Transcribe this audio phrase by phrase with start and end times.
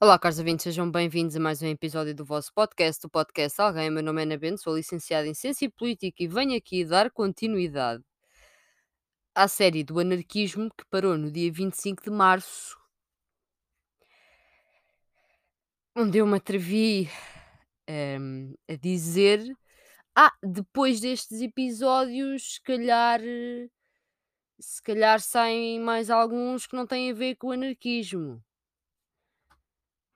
[0.00, 3.90] Olá, caros ouvintes, sejam bem-vindos a mais um episódio do vosso podcast, o podcast Alguém.
[3.90, 7.10] Meu nome é Ana Bento, sou licenciada em Ciência e Política e venho aqui dar
[7.10, 8.04] continuidade
[9.34, 12.78] à série do anarquismo que parou no dia 25 de março,
[15.96, 17.10] onde eu me atrevi
[17.88, 19.40] ehm, a dizer:
[20.14, 23.68] Ah, depois destes episódios, se calhar, eh,
[24.60, 28.40] se calhar saem mais alguns que não têm a ver com o anarquismo.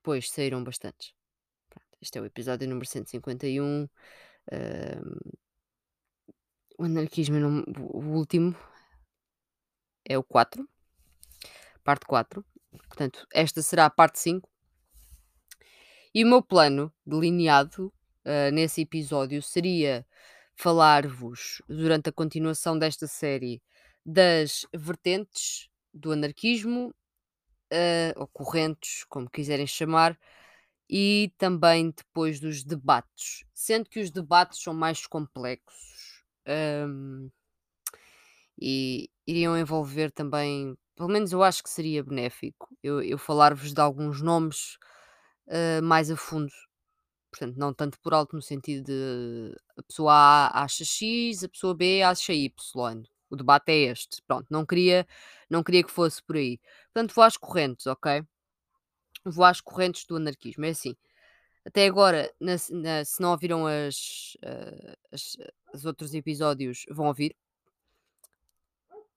[0.03, 1.15] Pois saíram bastantes.
[1.70, 3.88] Pronto, este é o episódio número 151.
[4.51, 5.19] ehm,
[6.79, 8.57] o anarquismo, não- o último
[10.05, 10.69] é o 4,
[11.84, 12.45] parte 4.
[12.88, 14.51] Portanto, esta será a parte 5.
[16.15, 17.93] E o meu plano delineado
[18.24, 20.07] ah, nesse episódio seria
[20.55, 23.62] falar-vos, durante a continuação desta série,
[24.05, 26.95] das vertentes do anarquismo,
[27.72, 30.18] ah, ou correntes, como quiserem chamar,
[30.90, 36.24] e também depois dos debates, sendo que os debates são mais complexos.
[36.46, 37.30] Ahm,
[38.60, 43.80] e iriam envolver também, pelo menos eu acho que seria benéfico, eu, eu falar-vos de
[43.80, 44.76] alguns nomes
[45.48, 46.52] ah, mais a fundo.
[47.30, 51.74] Portanto, não tanto por alto no sentido de a pessoa A acha X, a pessoa
[51.74, 53.02] B acha Y.
[53.30, 54.23] O debate é este.
[54.26, 55.07] Pronto, não queria,
[55.52, 56.58] não queria que fosse por aí.
[56.92, 58.22] Portanto, vou às correntes, ok?
[59.24, 60.64] Vou às correntes do anarquismo.
[60.64, 60.96] É assim,
[61.66, 65.36] até agora, na- na- se não ouviram as, ah, as-
[65.75, 67.36] os outros episódios, vão ouvir.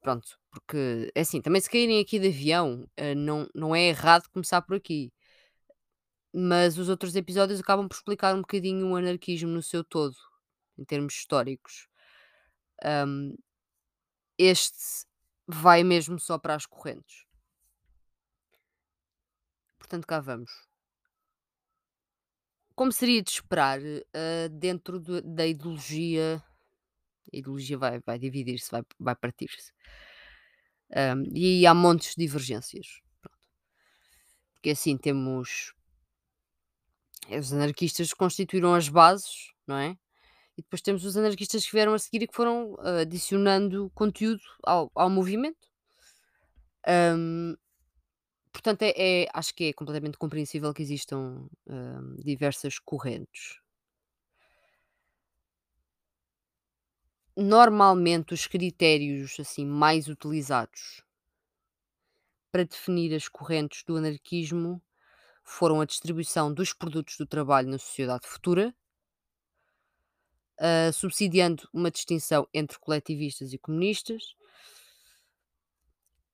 [0.02, 4.30] Pronto, porque é assim, também se caírem aqui de avião, ah, não, não é errado
[4.30, 5.12] começar por aqui.
[6.34, 10.16] Mas os outros episódios acabam por explicar um bocadinho o anarquismo no seu todo,
[10.78, 11.88] em termos históricos.
[12.84, 13.36] Ahm,
[14.38, 15.06] este
[15.48, 17.26] vai mesmo só para as correntes.
[19.80, 20.52] Portanto, cá vamos.
[22.76, 23.80] Como seria de esperar,
[24.14, 26.44] ah, dentro do- da ideologia,
[27.34, 29.72] a ideologia vai, vai dividir-se, vai, vai partir-se.
[30.92, 32.88] Ahm, e há montes de divergências.
[33.22, 33.46] Pronto.
[34.54, 35.74] Porque assim temos.
[37.30, 39.96] Os anarquistas constituíram as bases, não é?
[40.58, 44.42] E depois temos os anarquistas que vieram a seguir e que foram ah, adicionando conteúdo
[44.64, 45.68] ao, ao movimento.
[46.88, 47.56] Ahm,
[48.54, 51.48] portanto, é, é- acho que é completamente compreensível que existam
[52.24, 53.60] diversas correntes.
[57.38, 61.02] Normalmente, os critérios assim mais utilizados
[62.52, 64.82] para definir as correntes do anarquismo
[65.44, 68.76] foram a distribuição dos produtos do trabalho na sociedade futura,
[70.60, 74.36] ah, subsidiando uma distinção entre coletivistas e comunistas,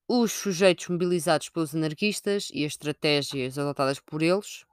[0.07, 4.65] os sujeitos mobilizados pelos anarquistas e as estratégias adotadas por eles,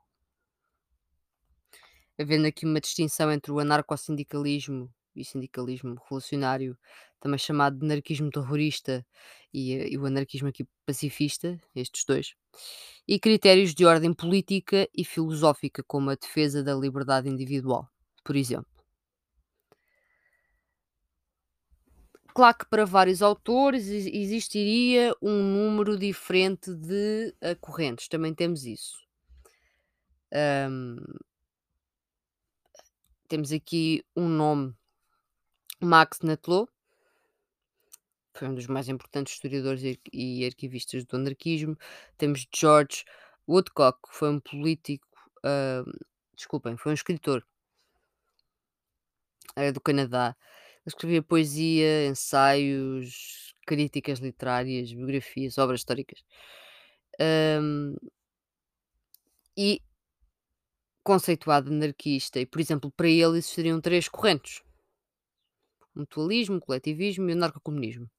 [2.19, 6.77] havendo aqui uma distinção entre o anarcossindicalismo e sindicalismo revolucionário,
[7.21, 9.05] também chamado de anarquismo terrorista,
[9.53, 12.35] e, eh, e o anarquismo aqui pacifista, estes dois,
[13.07, 17.89] e critérios de ordem política e filosófica, como a defesa da liberdade individual,
[18.25, 18.78] por exemplo.
[22.39, 28.65] Claro que para vários autores ex- existiria um número diferente de eh, correntes, também temos
[28.65, 28.97] isso.
[30.33, 30.99] Ahm,
[33.27, 34.73] temos aqui um nome,
[35.81, 36.71] Max Netlot,
[38.35, 41.77] foi um dos mais importantes historiadores e arqui- arquivistas do anarquismo.
[42.17, 43.05] Temos George
[43.49, 45.09] Woodcock, que foi um político,
[45.43, 45.91] ahm,
[46.37, 47.45] desculpem, foi um escritor
[49.57, 50.37] eh, do Canadá.
[50.89, 56.25] Escrevia poesia, ensaios, críticas literárias, biografias, obras históricas.
[59.57, 59.83] E
[61.05, 64.63] conceituado anarquista, e por exemplo, para ele existiriam três correntes:
[65.95, 68.11] mutualismo, coletivismo e o anarcocomunismo,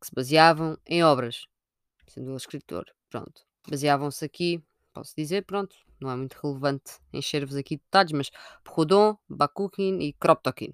[0.00, 1.46] que se baseavam em obras,
[2.06, 2.86] sendo ele escritor.
[3.10, 4.62] Pronto, baseavam-se aqui,
[4.94, 8.30] posso dizer, pronto, não é muito relevante encher-vos aqui detalhes, mas
[8.64, 10.72] Proudhon, Bakunin e Kropotkin.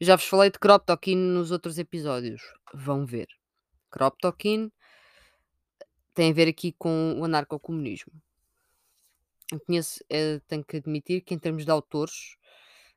[0.00, 2.42] Eu já vos falei de Kropotkin nos outros episódios,
[2.72, 3.28] vão ver.
[3.90, 4.70] Kropotkin
[6.14, 8.12] tem a ver aqui com o anarcocomunismo.
[9.50, 12.36] Eu conheço, eh, tenho que admitir que em termos de autores,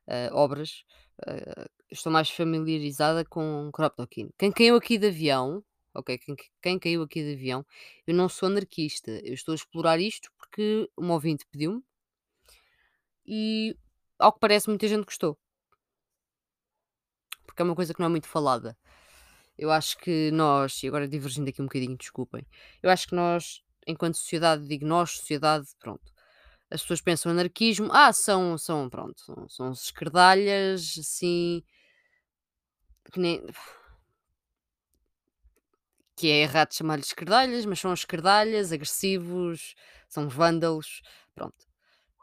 [0.06, 0.84] eh, obras,
[1.26, 4.30] eh, estou mais familiarizada com Kropotkin.
[4.38, 7.64] Quem caiu aqui de avião, ok, quem, quem caiu aqui de avião,
[8.06, 11.82] eu não sou anarquista, eu estou a explorar isto porque um ouvinte pediu-me
[13.26, 13.76] e,
[14.18, 15.38] ao que parece, muita gente gostou,
[17.46, 18.76] porque é uma coisa que não é muito falada.
[19.58, 22.46] Eu acho que nós, e agora divergindo aqui um bocadinho, desculpem,
[22.82, 26.12] eu acho que nós enquanto sociedade, digo nós, sociedade, pronto.
[26.70, 31.62] As pessoas pensam anarquismo, ah, são, são, pronto, são, são esquerdalhas, assim,
[33.12, 33.42] que nem,
[36.16, 39.74] que é errado chamar-lhes esquerdalhas, mas são esquerdalhas, agressivos,
[40.08, 41.02] são vândalos,
[41.34, 41.56] pronto.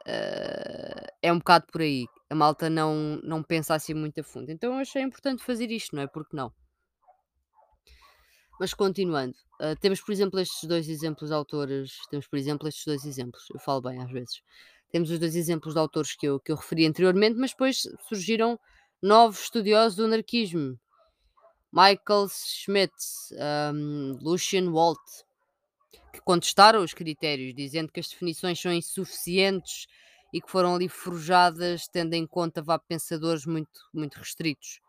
[0.06, 2.08] Eh, é um bocado por aí.
[2.30, 4.52] A malta não, não pensa assim muito a fundo.
[4.52, 6.08] Então eu achei importante fazer isto, não é?
[6.08, 6.54] Porque não?
[8.60, 12.86] Mas continuando, eh, temos por exemplo estes dois exemplos de autores, temos por exemplo estes
[12.86, 14.42] dois exemplos, eu falo bem às vezes.
[14.92, 18.60] Temos os dois exemplos de autores que eu, que eu referi anteriormente, mas depois surgiram
[19.02, 20.78] novos estudiosos do anarquismo.
[21.71, 22.94] Michael Schmidt,
[23.74, 25.00] um, Lucian Walt,
[26.12, 29.88] que contestaram os critérios, dizendo que as definições são insuficientes
[30.33, 34.80] e que foram ali forjadas tendo em conta vá, pensadores muito, muito restritos.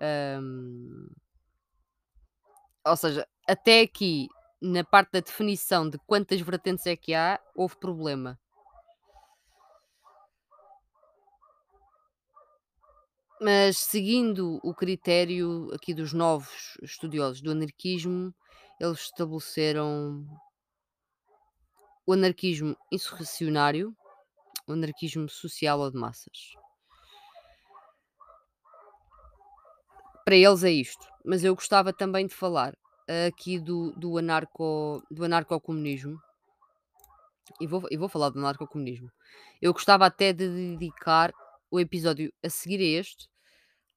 [0.00, 1.08] Um,
[2.84, 4.28] ou seja, até aqui,
[4.60, 8.38] na parte da definição de quantas vertentes é que há, houve problema.
[13.44, 18.32] Mas seguindo o critério aqui dos novos estudiosos do anarquismo,
[18.78, 20.24] eles estabeleceram
[22.06, 23.96] o anarquismo insurrecionário,
[24.64, 26.52] o anarquismo social ou de massas.
[30.24, 32.78] Para eles é isto, mas eu gostava também de falar
[33.26, 36.16] aqui do, do, anarco, do anarcocomunismo.
[37.60, 39.10] E vou, e vou falar do anarcocomunismo.
[39.60, 41.34] Eu gostava até de dedicar
[41.72, 43.31] o episódio a seguir a este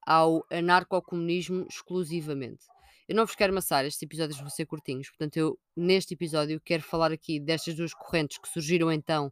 [0.05, 2.65] ao anarcocomunismo exclusivamente.
[3.07, 6.81] Eu não vos quero amassar, estes episódios vão ser curtinhos, portanto, eu neste episódio quero
[6.81, 9.31] falar aqui destas duas correntes que surgiram então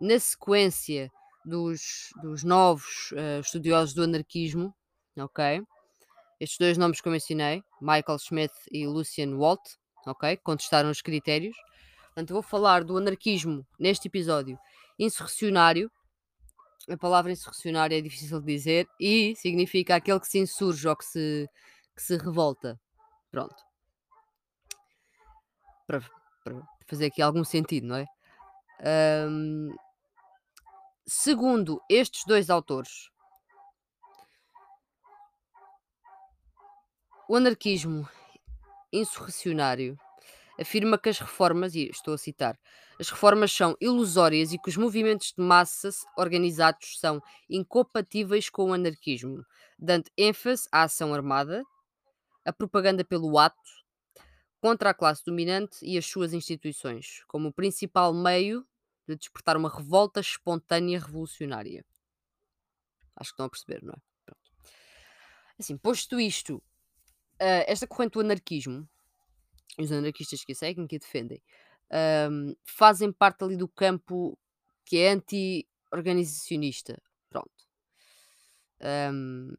[0.00, 1.10] na sequência
[1.44, 4.74] dos, dos novos uh, estudiosos do anarquismo,
[5.16, 5.62] ok?
[6.40, 9.62] Estes dois nomes que eu mencionei, Michael Smith e Lucian Walt,
[10.06, 10.36] ok?
[10.38, 11.56] Contestaram os critérios.
[12.06, 14.58] Portanto, vou falar do anarquismo neste episódio
[14.98, 15.90] insurrecionário,
[16.88, 21.04] a palavra insurrecionário é difícil de dizer e significa aquele que se insurge ou que
[21.04, 21.48] se,
[21.94, 22.78] que se revolta.
[23.30, 23.56] Pronto.
[25.86, 26.00] Para,
[26.44, 28.06] para fazer aqui algum sentido, não é?
[29.28, 29.74] Um,
[31.06, 33.10] segundo estes dois autores,
[37.28, 38.08] o anarquismo
[38.92, 39.98] insurrecionário
[40.60, 42.58] afirma que as reformas, e estou a citar,
[42.98, 48.72] as reformas são ilusórias e que os movimentos de massa organizados são incompatíveis com o
[48.72, 49.44] anarquismo,
[49.78, 51.62] dando ênfase à ação armada,
[52.44, 53.56] a propaganda pelo ato,
[54.60, 58.66] contra a classe dominante e as suas instituições, como o principal meio
[59.06, 61.84] de despertar uma revolta espontânea revolucionária.
[63.14, 63.96] Acho que estão a perceber, não é?
[64.24, 64.40] Pronto.
[65.58, 68.88] Assim, posto isto, uh, esta corrente do anarquismo
[69.78, 71.42] os anarquistas que a seguem, que a defendem,
[71.92, 74.38] um, fazem parte ali do campo
[74.84, 77.00] que é anti-organizacionista.
[77.30, 77.50] Pronto.
[78.80, 79.52] Um,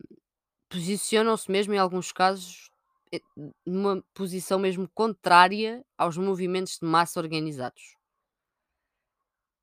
[0.70, 2.70] Posicionam-se mesmo, em alguns casos,
[3.12, 3.22] eh,
[3.66, 7.96] numa posição mesmo contrária aos movimentos de massa organizados.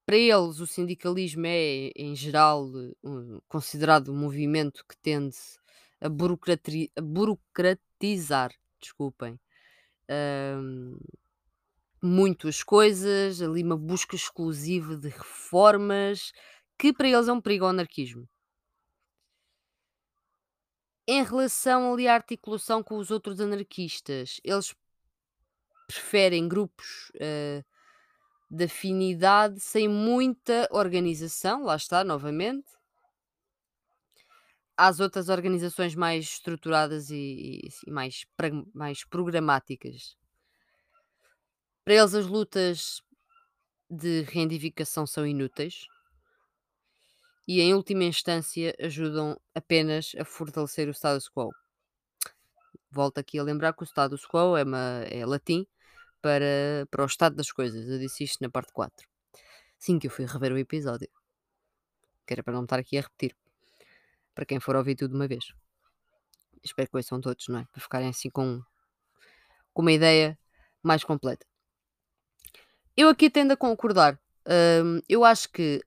[0.06, 2.70] Para eles, o sindicalismo é, em geral,
[3.48, 5.36] considerado um movimento que tende
[6.00, 6.08] a,
[7.02, 9.38] burocratizar, desculpem,
[12.04, 16.32] muito as coisas, ali uma busca exclusiva de reformas,
[16.78, 18.28] que para eles é um perigo ao anarquismo.
[21.06, 24.74] Em relação ali à articulação com os outros anarquistas, eles
[25.86, 27.64] preferem grupos uh,
[28.50, 32.70] de afinidade sem muita organização, lá está, novamente,
[34.76, 38.26] às outras organizações mais estruturadas e, e, e mais,
[38.74, 40.16] mais programáticas.
[41.84, 43.02] Para eles, as lutas
[43.90, 45.86] de reivindicação são inúteis
[47.46, 51.50] e, em última instância, ajudam apenas a fortalecer o status quo.
[52.90, 55.66] Volto aqui a lembrar que o status quo é, uma, é latim
[56.22, 57.86] para, para o estado das coisas.
[57.86, 59.06] Eu disse isto na parte 4.
[59.78, 61.10] Sim, que eu fui rever o episódio.
[62.26, 63.36] Que era para não estar aqui a repetir
[64.34, 65.52] para quem for ouvir tudo de uma vez.
[66.62, 67.64] Espero que ouçam todos, não é?
[67.70, 68.62] Para ficarem assim com,
[69.72, 70.38] com uma ideia
[70.82, 71.46] mais completa.
[72.96, 74.18] Eu aqui tendo a concordar.
[74.46, 75.82] Hum, eu acho que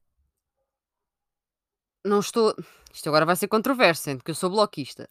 [2.04, 2.54] não estou.
[2.94, 5.10] Isto agora vai ser controverso, sendo que eu sou bloquista.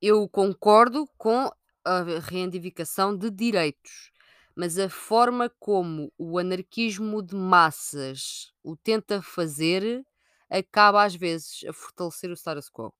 [0.00, 1.50] Eu concordo com
[1.84, 4.10] a reivindicação de direitos,
[4.54, 10.04] mas a forma como o anarquismo de massas o tenta fazer
[10.50, 12.92] acaba às vezes a fortalecer o status quo.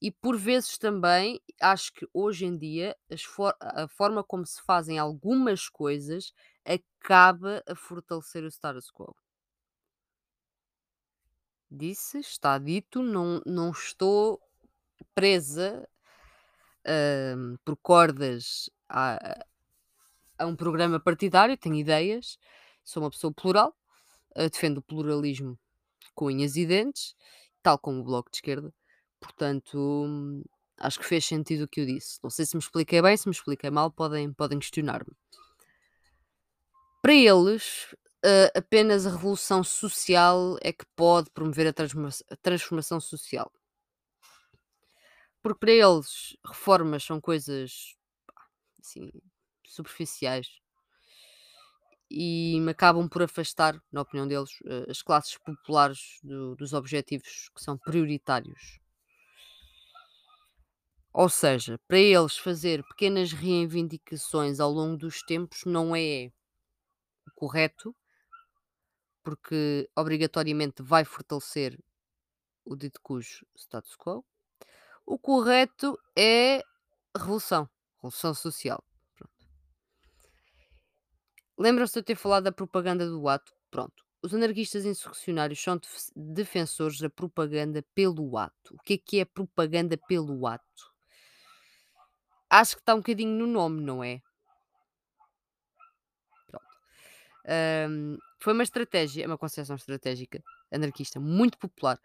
[0.00, 2.96] E por vezes também acho que hoje em dia
[3.26, 6.32] for a forma como se fazem algumas coisas
[6.74, 9.14] acaba a fortalecer o status quo.
[11.70, 14.40] Disse, está dito, não não estou
[15.14, 15.88] presa,
[16.86, 19.44] hã, por cordas a
[20.38, 22.38] a um programa partidário, tenho ideias,
[22.84, 23.76] sou uma pessoa plural,
[24.36, 25.58] hã, defendo o pluralismo
[26.14, 27.14] com unhas e dentes,
[27.62, 28.72] tal como o Bloco de Esquerda,
[29.20, 30.42] portanto, hum,
[30.78, 32.20] acho que fez sentido o que eu disse.
[32.22, 35.14] Não sei se me expliquei bem, se me expliquei mal, podem podem questionar-me.
[37.02, 43.50] Para eles, hã, apenas a revolução social é que pode promover a a transformação social.
[45.42, 47.96] Porque para eles reformas são coisas,
[48.80, 49.10] assim,
[49.66, 50.48] superficiais
[52.10, 57.62] e acabam por afastar, na opinião deles, eh, as classes populares do dos objetivos que
[57.62, 58.80] são prioritários.
[61.12, 66.30] Ou seja, para eles fazer pequenas reivindicações ao longo dos tempos não é
[67.40, 67.96] correto,
[69.22, 71.78] porque obrigatoriamente vai fortalecer
[72.66, 74.22] o dito cujo status quo.
[75.06, 76.62] O correto é
[77.16, 77.66] revolução,
[77.96, 78.84] revolução social.
[81.56, 83.54] Lembram-se de eu ter falado da propaganda do ato?
[83.70, 84.04] Pronto.
[84.22, 88.74] Os anarquistas insurrecionários são def- defensores da propaganda pelo ato.
[88.74, 90.92] O que é que é propaganda pelo ato?
[92.50, 94.20] Acho que está um bocadinho no nome, não é?
[96.48, 96.66] Pronto.
[97.46, 100.42] Ahm, foi uma estratégia, uma concepção estratégica
[100.72, 101.98] anarquista muito popular,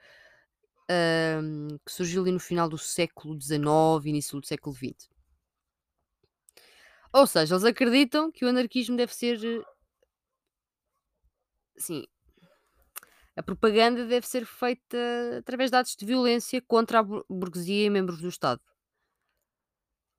[0.89, 5.09] ahm, que surgiu ali no final do século XIX, início do século XX.
[7.13, 9.63] Ou seja, eles acreditam que o anarquismo deve ser, eh,
[11.77, 12.05] assim,
[13.35, 14.97] a propaganda deve ser feita
[15.39, 18.61] através de atos de violência contra a bur- burguesia e membros do Estado.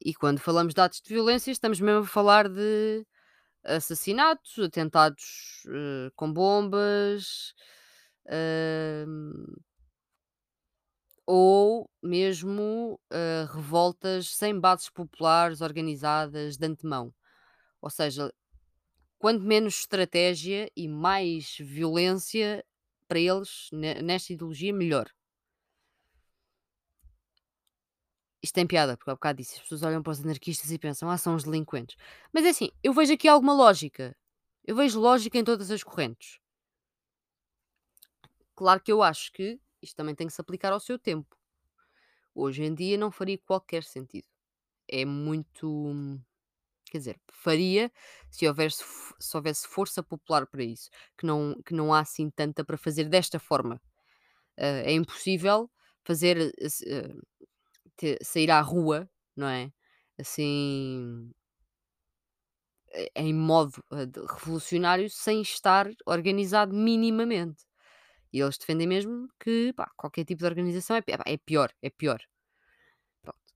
[0.04, 3.04] E quando falamos de atos de violência, estamos mesmo a falar de
[3.66, 7.54] assassinatos, atentados eh, com bombas,
[8.28, 9.56] ahm,
[11.26, 17.12] ou mesmo eh, revoltas sem bases populares organizadas de antemão.
[17.82, 18.32] Ou seja,
[19.18, 22.64] quanto menos estratégia e mais violência
[23.08, 25.10] para eles ne- nesta ideologia, melhor.
[28.46, 31.10] Isto tem piada, porque há bocado disse, as pessoas olham para os anarquistas e pensam,
[31.10, 31.96] ah, são os delinquentes.
[32.32, 34.16] Mas é assim, eu vejo aqui alguma lógica.
[34.64, 36.38] Eu vejo lógica em todas as correntes.
[38.54, 41.36] Claro que eu acho que isto também tem que se aplicar ao seu tempo.
[42.32, 44.28] Hoje em dia não faria qualquer sentido.
[44.88, 45.92] É muito.
[46.88, 47.90] Quer dizer, faria
[48.30, 48.84] se houvesse,
[49.18, 50.88] se houvesse força popular para isso,
[51.18, 53.82] que não, que não há assim tanta para fazer desta forma.
[54.56, 55.68] Ah, é impossível
[56.04, 57.14] fazer eh,
[58.22, 59.72] sair à rua, não é?
[60.18, 61.30] Assim,
[62.92, 64.06] eh, em modo eh,
[64.38, 67.64] revolucionário, sem estar organizado minimamente.
[68.32, 71.90] E eles defendem mesmo que pá, qualquer tipo de organização é, pi- é pior, é
[71.90, 72.20] pior.
[73.22, 73.52] Pronto.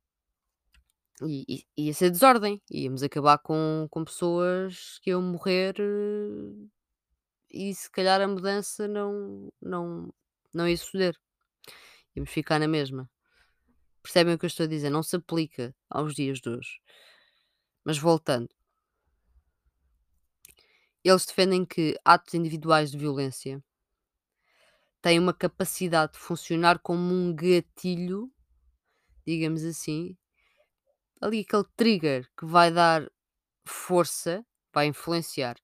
[1.22, 6.66] E, e, ia ser desordem, íamos acabar com, com pessoas que iam morrer eh,
[7.50, 10.12] e se calhar a mudança não, não,
[10.54, 11.16] não ia suceder.
[12.16, 13.08] Íamos ficar na mesma.
[14.10, 14.90] Percebem o que eu estou a dizer?
[14.90, 16.80] Não se aplica aos dias de hoje.
[17.84, 18.48] Mas voltando,
[21.04, 23.62] eles defendem que atos individuais de violência
[25.00, 28.28] têm uma capacidade de funcionar como um gatilho,
[29.24, 30.18] digamos assim,
[31.20, 33.08] ali aquele trigger que vai dar
[33.64, 35.54] força, vai influenciar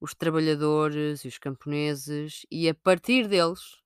[0.00, 3.82] os trabalhadores e os camponeses, e a partir deles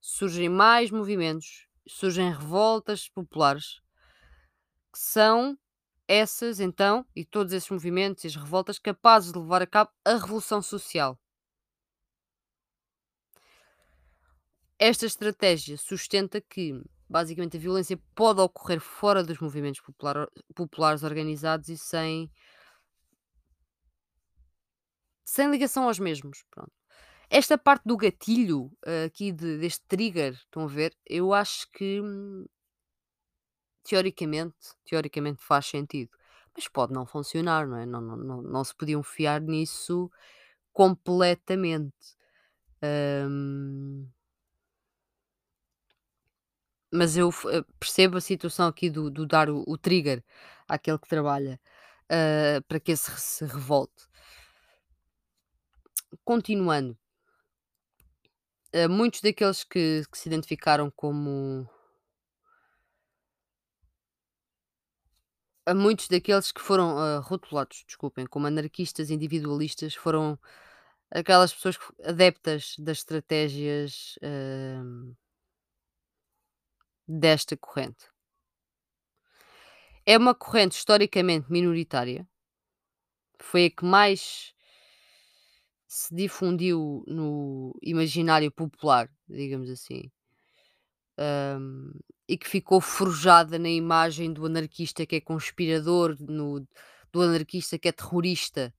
[0.00, 3.80] surgem mais movimentos, surgem revoltas populares,
[4.92, 5.58] que são
[6.08, 10.14] essas então, e todos esses movimentos e as revoltas capazes de levar a cabo a
[10.14, 11.18] revolução social.
[14.78, 21.68] Esta estratégia sustenta que, basicamente, a violência pode ocorrer fora dos movimentos popular- populares organizados
[21.68, 22.30] e sem,
[25.24, 26.42] sem ligação aos mesmos.
[26.50, 26.72] Pronto.
[27.40, 30.92] Esta parte do gatilho, eh, aqui de- deste trigger, estão a ver?
[31.06, 32.46] Eu acho que hum,
[33.82, 36.10] teoricamente, teoricamente faz sentido.
[36.56, 37.86] Mas pode não funcionar, não é?
[37.86, 40.10] Não, não, não, não se podiam fiar nisso
[40.72, 41.94] completamente.
[42.82, 44.08] Hum,
[46.92, 50.22] Mas eu eh, percebo a situação aqui do do dar o o trigger
[50.68, 51.60] àquele que trabalha,
[52.10, 54.04] hã, para que esse se revolte.
[56.24, 56.98] Continuando,
[58.74, 61.68] hã, muitos daqueles que que se identificaram como
[65.66, 70.38] a muitos daqueles que foram, hã, rotulados, desculpem, como anarquistas individualistas, foram
[71.10, 75.14] aquelas pessoas adeptas das estratégias, hã,
[77.08, 78.12] desta corrente.
[80.06, 82.26] É uma corrente historicamente minoritária,
[83.40, 84.53] foi a que mais
[85.96, 90.10] se difundiu no imaginário popular, digamos assim.
[91.18, 91.92] hum,
[92.28, 96.66] e que ficou forjada na imagem do anarquista que é conspirador, no,
[97.12, 98.72] do anarquista que é terrorista.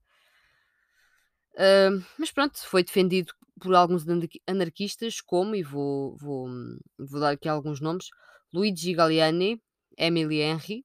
[1.58, 6.48] Hum, mas pronto, foi defendido por alguns anarqui- anarquistas, como, e vou, vou,
[6.98, 8.08] vou dar aqui alguns nomes:
[8.52, 9.60] Luigi Galliani,
[9.98, 10.84] Emily Henry,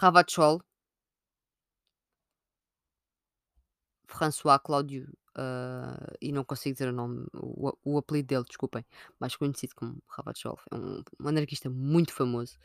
[0.00, 0.62] Ravachol,
[4.08, 8.84] François Cláudio, ah, e não consigo dizer o nome, o, o apelido dele, desculpem,
[9.20, 12.56] mais conhecido como Ravachol, é um, um anarquista muito famoso,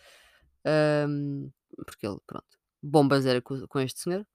[0.65, 1.51] Ahm,
[1.85, 4.25] porque ele, pronto, bombas era com, com este senhor.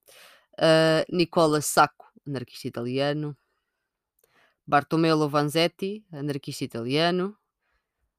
[0.58, 3.36] Ah, Nicola Sacco, anarquista italiano.
[4.66, 7.36] Bartolomeo Vanzetti, anarquista italiano.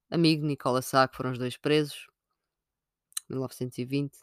[0.10, 2.08] Amigo Nicola Sacco, foram os dois presos,
[3.29, 4.17] 1920.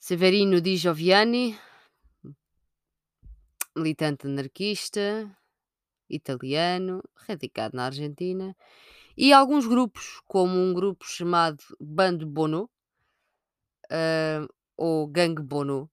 [0.00, 1.56] Severino Di Gioviani,
[3.78, 5.30] militante anarquista,
[6.10, 8.56] italiano, radicado na Argentina,
[9.16, 12.70] e alguns grupos, como um grupo chamado Bando Bono,
[13.90, 15.90] ah, ou Gangue Bono,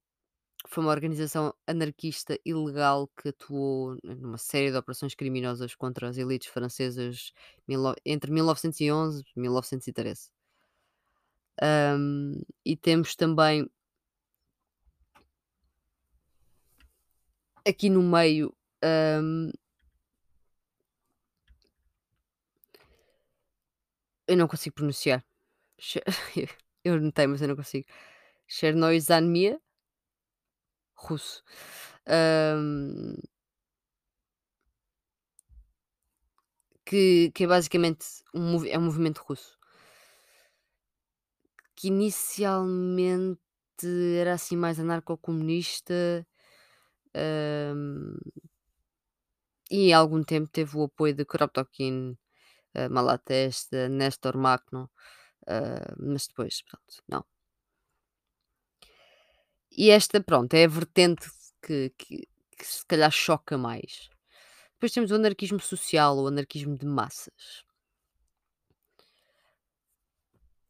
[0.67, 6.49] foi uma organização anarquista ilegal que atuou numa série de operações criminosas contra as elites
[6.49, 7.31] francesas
[8.05, 10.29] entre 1911 e 1913.
[11.61, 13.69] Ahm, e temos também
[17.67, 18.53] aqui no meio
[18.83, 19.51] ahm,
[24.27, 25.23] eu não consigo pronunciar.
[25.79, 26.03] Che-
[26.85, 27.87] Eu notei, mas eu não consigo.
[28.47, 29.61] Chernoizanmia,
[30.95, 31.43] russo.
[32.07, 33.15] Ahm,
[36.85, 39.57] que, que é basicamente um, é um movimento russo.
[41.75, 43.39] Que inicialmente
[44.19, 46.25] era assim mais anarcocomunista.
[49.71, 52.17] E há algum tempo teve o apoio de Kropotkin,
[52.73, 54.91] eh, Malatesta, Néstor Magno,
[55.47, 57.25] ah, mas depois, pronto, não.
[59.71, 61.29] E esta, pronto, é a vertente
[61.61, 64.09] que, que, que se calhar choca mais.
[64.73, 67.63] Depois temos o anarquismo social, o anarquismo de massas.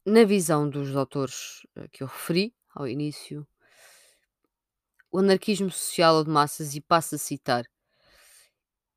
[0.04, 3.46] Na visão dos autores eh, que eu referi ao início,
[5.16, 7.64] o anarquismo social ou de massas, e passo a citar,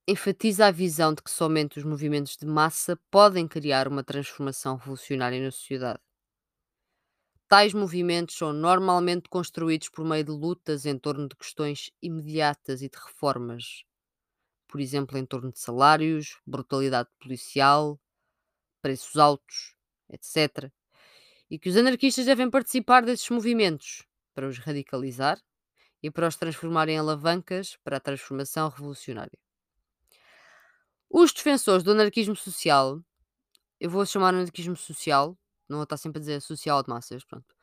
[0.05, 5.41] enfatiza a visão de que somente os movimentos de massa podem criar uma transformação revolucionária
[5.41, 6.01] na sociedade.
[7.47, 12.89] Tais movimentos são normalmente construídos por meio de lutas em torno de questões imediatas e
[12.89, 13.85] de reformas,
[14.67, 17.97] por exemplo, em torno de salários, brutalidade policial,
[18.81, 19.73] preços altos,
[20.09, 20.69] etc.
[21.49, 25.41] E que os anarquistas devem participar desses movimentos para os radicalizar
[26.01, 29.37] e para os transformar em alavancas para a transformação revolucionária.
[31.09, 33.01] Os defensores do anarquismo social,
[33.79, 37.55] eu vou chamar anarquismo social, não estar sempre a dizer social de massas, pronto.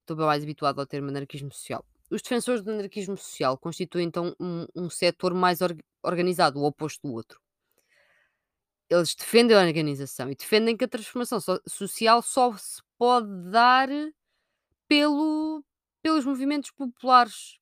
[0.00, 1.84] Estou bem mais habituado ao termo anarquismo social.
[2.08, 7.06] Os defensores do anarquismo social constituem então um, um setor mais org- organizado, o oposto
[7.06, 7.40] do outro.
[8.88, 13.88] Eles defendem a organização e defendem que a transformação so- social só se pode dar
[14.86, 15.64] pelo,
[16.00, 17.58] pelos movimentos populares,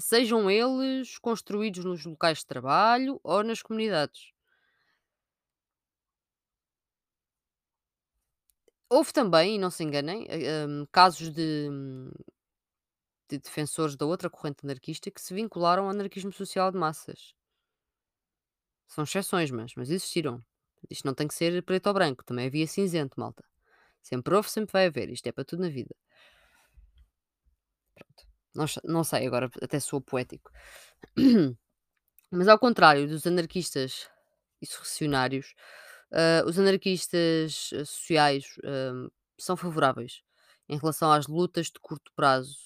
[0.00, 4.32] sejam eles construídos nos locais de trabalho ou nas comunidades.
[8.88, 12.10] Houve também, e não se enganem, eh, hum, casos de, hum,
[13.30, 17.34] de defensores da outra corrente anarquista que se vincularam ao anarquismo social de massas.
[18.86, 20.44] São exceções, mas, mas existiram.
[20.90, 23.44] Isto não tem que ser preto ou branco, também havia cinzento, malta.
[24.02, 25.10] Sempre houve, sempre vai haver.
[25.10, 25.94] Isto é para tudo na vida.
[28.54, 30.50] Não, não sei, agora até sou poético.
[32.30, 34.08] Mas ao contrário dos anarquistas
[34.62, 35.54] insurrecionários,
[36.12, 39.08] ah, os anarquistas ah, sociais ah,
[39.38, 40.22] são favoráveis
[40.68, 42.56] em relação às lutas de curto prazo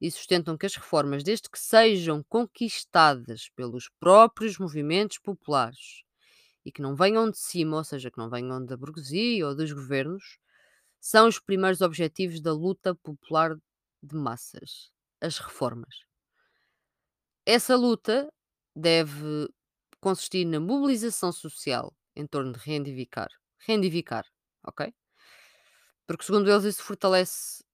[0.00, 6.02] e sustentam que as reformas, desde que sejam conquistadas pelos próprios movimentos populares
[6.64, 9.72] e que não venham de cima, ou seja, que não venham da burguesia ou dos
[9.72, 10.38] governos,
[11.00, 13.56] são os primeiros objetivos da luta popular
[14.02, 14.90] de massas,
[15.26, 15.94] as reformas.
[17.44, 18.32] Essa luta
[18.74, 19.48] deve
[20.00, 24.24] consistir na mobilização social em torno de reivindicar, reivindicar,
[24.64, 24.92] ok?
[26.06, 27.64] Porque segundo eles isso fortalece,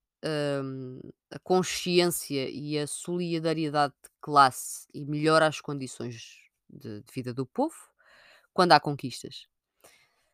[0.63, 0.99] hum,
[1.31, 6.43] a consciência e a solidariedade de classe e melhora as condições de
[6.75, 7.75] de vida do povo,
[8.53, 9.45] quando há conquistas.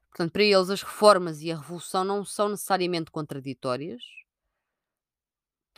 [0.10, 4.02] Portanto, para eles as reformas e a revolução não são necessariamente contraditórias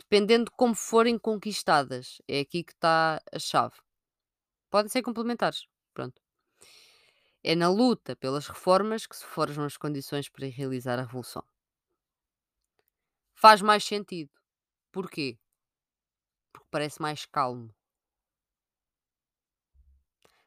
[0.02, 2.20] dependendo de como forem conquistadas.
[2.28, 3.76] É aqui que está a chave.
[4.70, 6.20] Podem ser complementares, pronto.
[7.44, 11.44] É na luta pelas reformas que se forjam as condições para realizar a revolução.
[13.34, 14.30] Faz mais sentido.
[14.92, 15.38] Porquê?
[16.52, 17.74] Porque parece mais calmo.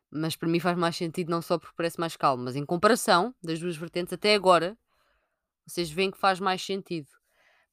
[0.09, 3.35] Mas para mim faz mais sentido não só porque parece mais calmo, mas em comparação
[3.43, 4.77] das duas vertentes até agora,
[5.67, 7.09] vocês veem que faz mais sentido.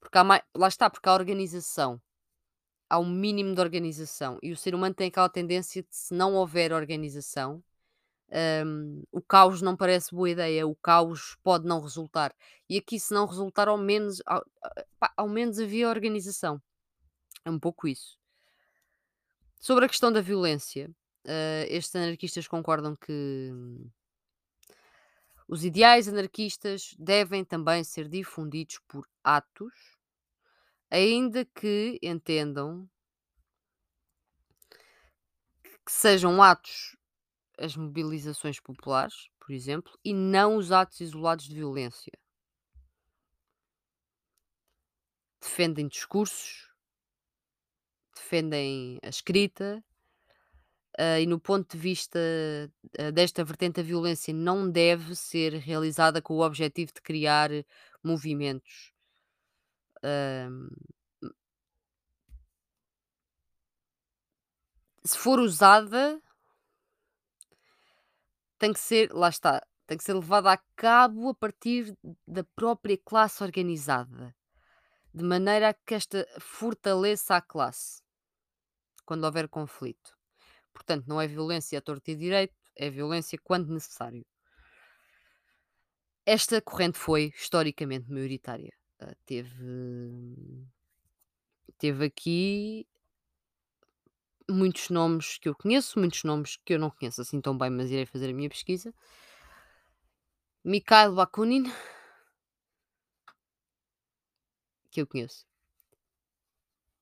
[0.03, 2.03] Porque há mai lá está, porque há organização.
[2.91, 6.35] Há um mínimo de organização e o ser humano tem aquela tendência de se não
[6.35, 7.65] houver organização,
[8.67, 12.35] hum, o caos não parece boa ideia, o caos pode não resultar.
[12.69, 14.45] E aqui se não resultar ao menos ao
[15.17, 16.61] ao menos havia organização.
[17.45, 18.19] É um pouco isso.
[19.61, 20.91] Sobre a questão da violência,
[21.27, 23.89] hã, estes anarquistas concordam que hum,
[25.49, 29.92] os ideais anarquistas devem também ser difundidos por atos,
[30.93, 32.89] ainda que entendam
[35.85, 36.97] que sejam atos
[37.59, 42.13] as mobilizações populares, por exemplo, e não os atos isolados de violência.
[45.43, 46.71] Defendem discursos,
[48.15, 49.85] defendem a escrita,
[50.99, 52.19] hã, e no ponto de vista,
[52.99, 57.51] hã, desta vertente, a violência não deve ser realizada com o objetivo de criar
[58.03, 58.92] movimentos.
[65.05, 66.21] Se for usada
[68.59, 72.97] tem que ser lá está, tem que ser levada a cabo a partir da própria
[72.97, 74.35] classe organizada,
[75.13, 78.01] de maneira a que esta fortaleça a classe,
[79.05, 80.17] quando houver conflito.
[80.73, 84.25] Portanto, não é violência à torto e direito, é violência quando necessário.
[86.25, 88.73] Esta corrente foi historicamente maioritária.
[89.03, 90.69] Hã, teve
[91.79, 92.87] teve aqui
[94.49, 97.91] muitos nomes que eu conheço, muitos nomes que eu não conheço assim tão bem, mas
[97.91, 98.95] irei fazer a minha pesquisa.
[100.65, 101.65] Mikhail Bakunin
[104.91, 105.45] que eu conheço.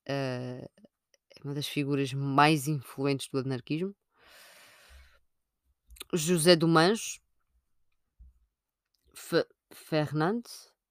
[0.08, 0.62] Hã,
[1.36, 3.94] é uma das figuras mais influentes do anarquismo.
[6.14, 7.20] José Dumange.
[9.12, 10.44] Fe Fernand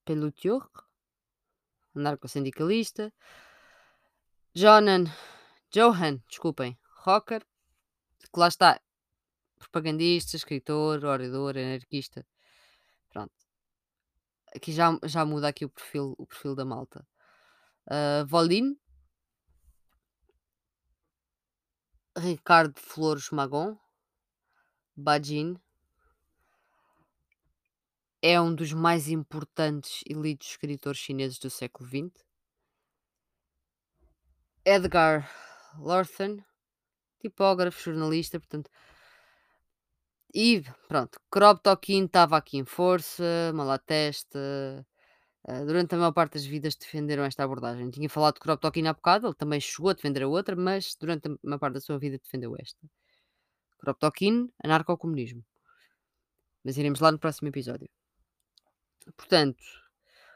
[0.06, 0.70] Pelutior,
[2.00, 3.14] anarcossindicalista.
[4.56, 5.06] Jonan
[5.72, 7.46] Johann, desculpem, Rocker,
[8.20, 8.82] que lá está,
[9.60, 12.26] propagandista, escritor, orador, anarquista.
[13.10, 13.34] Pronto.
[14.56, 17.08] Aqui já já muda aqui o perfil o perfil da malta.
[17.90, 18.78] Hã, Volin.
[22.18, 23.78] Ricardo Flores Magón.
[24.96, 25.60] Bajin.
[28.22, 32.24] É um dos mais importantes e lidos escritores chineses do século XX.
[34.66, 35.30] Edgar
[35.80, 36.38] Lawson,
[37.22, 38.70] tipógrafo, jornalista, portanto
[40.34, 44.86] e pronto, Kropotkin estava aqui em força, Malatesta,
[45.48, 47.90] hã, durante a maior parte das vidas defenderam esta abordagem.
[47.90, 51.28] Tinha falado de Kropotkin há bocado, ele também chegou a defender a outra, mas durante
[51.28, 52.80] a maior parte da sua vida defendeu esta.
[53.80, 55.44] Kropotkin, anarcocomunismo.
[56.64, 57.90] Mas iremos lá no próximo episódio.
[59.18, 59.64] Portanto,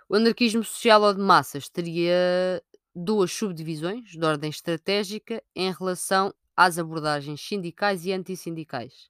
[0.10, 2.62] o anarquismo social ou de massas teria
[2.96, 9.10] 2 subdivisões de ordem estratégica em relação às abordagens sindicais e antissindicais.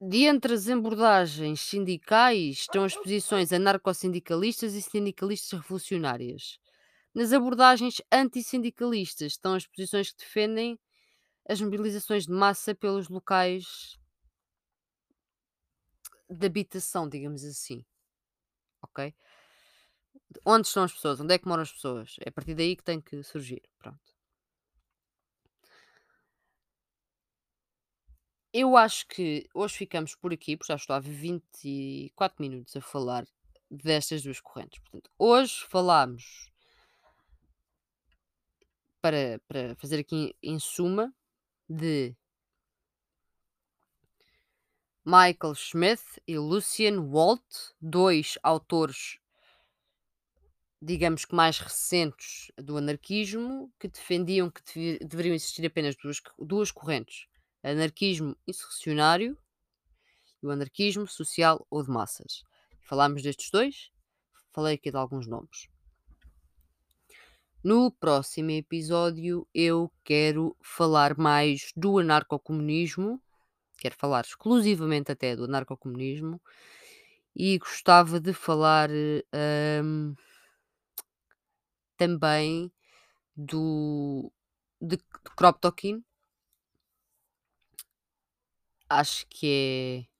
[0.00, 6.58] De entre as abordagens sindicais estão as posições anarcossindicalistas e sindicalistas revolucionárias.
[7.14, 10.78] Nas abordagens antissindicalistas estão as posições que defendem
[11.48, 13.98] as mobilizações de massa pelos locais
[16.32, 17.84] de habitação, digamos assim,
[18.82, 19.14] ok?
[20.44, 21.20] Onde estão as pessoas?
[21.20, 22.16] Onde é que moram as pessoas?
[22.24, 24.12] É a partir daí que tem que surgir, pronto.
[28.52, 33.26] Eu acho que hoje ficamos por aqui, porque já estou há 24 minutos a falar
[33.70, 34.78] destas 2 correntes.
[34.80, 36.52] Portanto, hoje falámos
[39.00, 41.12] para para fazer aqui em suma,
[41.68, 42.14] de
[45.04, 47.42] Michael Smith e Lucian Walt,
[47.80, 49.18] 2 autores
[50.82, 56.70] digamos que mais recentes do anarquismo, que defendiam que devi deveriam existir apenas 2 2
[56.72, 57.28] correntes:
[57.62, 59.38] anarquismo insurrecionário
[60.42, 62.42] e o anarquismo social ou de massas.
[62.80, 63.92] Falámos destes 2,
[64.50, 65.68] falei aqui de alguns nomes.
[67.62, 73.22] No próximo episódio eu quero falar mais do anarcocomunismo,
[73.82, 76.40] quero falar exclusivamente até do anarcocomunismo
[77.34, 78.90] e gostava de falar,
[79.84, 80.14] hum,
[81.96, 82.70] também
[83.36, 84.32] do
[84.80, 84.98] de de
[85.36, 86.04] Kropotkin.
[88.88, 90.12] Acho que é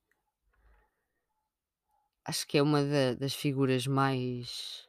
[2.24, 4.88] acho que é uma da das figuras mais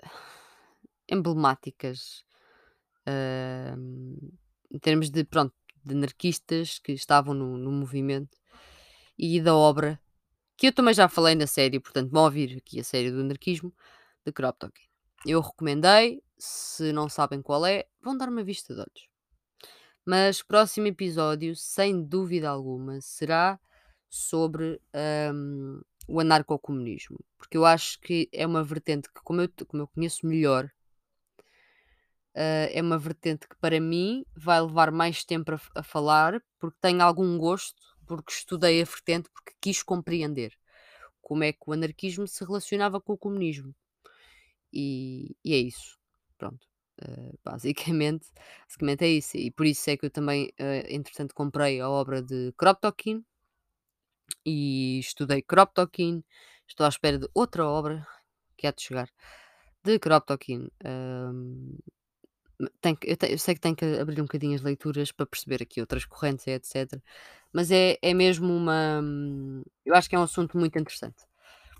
[1.08, 2.24] emblemáticas,
[3.78, 4.30] hum,
[4.70, 8.38] em termos de, pronto, de anarquistas que estavam no no movimento
[9.18, 10.00] e da obra,
[10.56, 13.74] que eu também já falei na série, portanto vão ouvir aqui a série do anarquismo,
[14.24, 14.86] de Kropotkin.
[15.24, 19.08] Eu recomendei, se não sabem qual é, vão dar uma vista de olhos.
[20.04, 23.58] Mas próximo episódio, sem dúvida alguma, será
[24.08, 24.80] sobre,
[25.34, 29.88] hum, o anarcocomunismo, porque eu acho que é uma vertente que, como eu como eu
[29.88, 30.70] conheço melhor
[32.36, 36.78] ah, é uma vertente que para mim vai levar mais tempo a a falar, porque
[36.80, 40.52] tenho algum gosto, porque estudei a vertente, porque quis compreender
[41.22, 43.74] como é que o anarquismo se relacionava com o comunismo.
[44.72, 45.98] E e é isso,
[46.38, 46.66] pronto.
[47.02, 48.28] Ah, basicamente
[48.68, 52.22] basicamente é isso, e por isso é que eu também, ah, entretanto comprei a obra
[52.22, 53.24] de Kropotkin
[54.44, 56.24] e estudei Kropotkin,
[56.68, 58.06] estou à espera de outra obra
[58.56, 59.08] que há de chegar
[59.84, 60.68] de Kropotkin,
[62.80, 65.26] tem que eu te eu sei que tenho que abrir um bocadinho as leituras para
[65.26, 67.02] perceber aqui outras correntes e etcétera,
[67.52, 71.24] mas é é mesmo uma hum, eu acho que é um assunto muito interessante.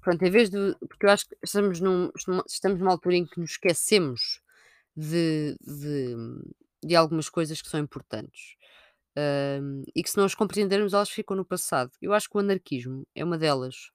[0.02, 2.10] Pronto, em vez de porque eu acho que estamos num
[2.48, 4.40] estamos numa altura em que nos esquecemos
[4.96, 6.16] de de
[6.84, 8.56] de algumas coisas que são importantes,
[9.62, 11.92] hum, e que se não as compreendermos elas ficam no passado.
[12.02, 13.90] Eu acho que o anarquismo é uma delas.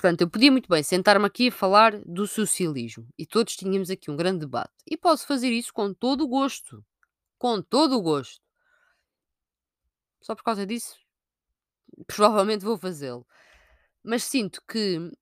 [0.00, 4.10] Portanto, eu podia muito bem sentar-me aqui a falar do socialismo e todos tínhamos aqui
[4.10, 4.72] um grande debate.
[4.90, 6.82] E posso fazer isso com todo o gosto.
[7.36, 8.40] Com todo o gosto.
[10.22, 10.96] Só por causa disso,
[12.08, 13.26] provavelmente vou fazê-lo.
[14.02, 15.12] Mas sinto que,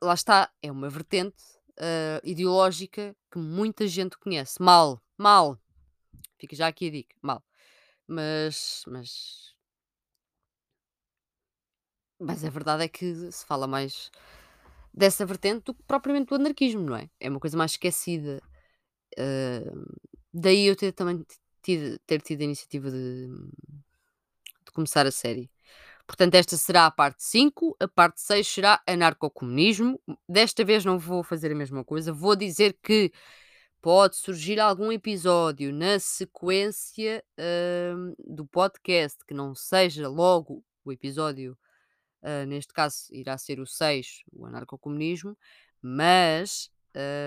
[0.00, 1.42] lá está, é uma vertente
[1.76, 4.62] ah, ideológica que muita gente conhece.
[4.62, 5.60] Mal, mal.
[6.38, 7.44] Fica já aqui a dica, mal.
[8.06, 9.47] Mas, mas
[12.18, 14.10] Mas a verdade é que se fala mais
[14.92, 17.08] dessa vertente do que propriamente do anarquismo, não é?
[17.20, 18.42] É uma coisa mais esquecida.
[19.18, 19.62] Hã,
[20.32, 21.24] daí eu ter também
[21.62, 23.28] tido ter tido a iniciativa de
[24.64, 25.50] de começar a série.
[26.06, 30.00] Portanto, esta será a parte 5, a parte 6 será anarcocomunismo.
[30.28, 33.12] Desta vez não vou fazer a mesma coisa, vou dizer que
[33.82, 41.56] pode surgir algum episódio na sequência, hã, do podcast que não seja logo o episódio
[42.22, 45.36] Uh, neste caso irá ser o 6, o anarcocomunismo,
[45.80, 46.70] mas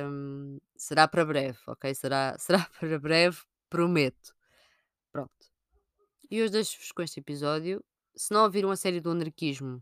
[0.10, 1.94] hum, será para breve, ok?
[1.96, 4.34] Será, será para breve, prometo.
[5.12, 5.32] Pronto.
[6.30, 7.84] E hoje deixo-vos com este episódio.
[8.16, 9.82] Se não ouviram a série do anarquismo,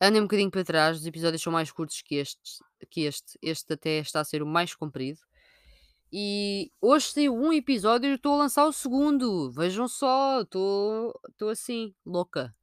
[0.00, 3.38] andem um bocadinho para trás, os episódios são mais curtos que este, que este.
[3.42, 5.20] Este até está a ser o mais comprido.
[6.12, 9.50] E hoje saiu um episódio e estou a lançar o segundo.
[9.50, 11.12] Vejam só, estou
[11.50, 12.54] assim, louca.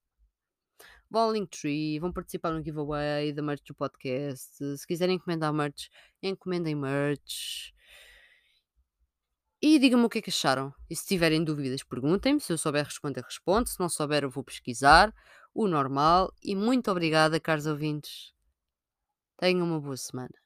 [1.14, 4.56] Vão ao Linktree, vão participar no giveaway da merch do podcast.
[4.80, 5.88] Se quiserem encomendar merch,
[6.24, 7.72] encomendem merch.
[9.62, 10.74] E digam-me o que é que acharam.
[10.90, 12.42] E se tiverem dúvidas, perguntem-me.
[12.42, 13.70] Se eu souber responder, respondo.
[13.70, 15.14] Se não souber, eu vou pesquisar.
[15.54, 16.34] O normal.
[16.42, 18.34] E muito obrigada, caros ouvintes.
[19.38, 20.43] Tenham uma boa semana.